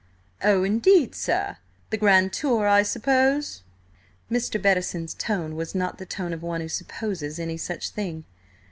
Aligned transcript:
"Oh, 0.43 0.63
indeed, 0.63 1.13
sir? 1.13 1.57
The 1.91 1.97
'grand 1.97 2.33
tour,' 2.33 2.67
I 2.67 2.81
suppose?" 2.81 3.61
Mr. 4.31 4.59
Bettison's 4.59 5.13
tone 5.13 5.55
was 5.55 5.75
not 5.75 5.99
the 5.99 6.07
tone 6.07 6.33
of 6.33 6.41
one 6.41 6.59
who 6.61 6.69
supposes 6.69 7.37
any 7.37 7.57
such 7.57 7.91
thing. 7.91 8.23